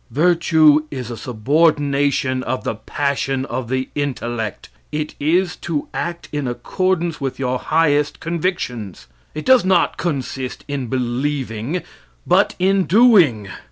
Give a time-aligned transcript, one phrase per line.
[0.09, 4.67] Virtue is a subordination of the passion of the intellect.
[4.91, 9.05] It is to act in accordance with your highest convictions.
[9.35, 11.83] It does not consist in believing,
[12.25, 13.49] but in doing.